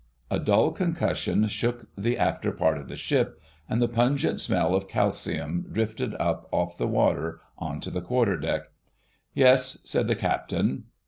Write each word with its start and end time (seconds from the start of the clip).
A 0.31 0.39
dull 0.39 0.71
concussion 0.71 1.47
shook 1.47 1.85
the 1.95 2.17
after 2.17 2.51
part 2.51 2.79
of 2.79 2.87
the 2.87 2.95
ship, 2.95 3.39
and 3.69 3.79
the 3.79 3.87
pungent 3.87 4.41
smell 4.41 4.73
of 4.73 4.87
calcium 4.87 5.67
drifted 5.71 6.15
up 6.15 6.49
off 6.51 6.75
the 6.79 6.87
water 6.87 7.39
on 7.59 7.79
to 7.81 7.91
the 7.91 8.01
quarterdeck. 8.01 8.71
"Yes," 9.35 9.77
said 9.83 10.07
the 10.07 10.15
Captain. 10.15 10.85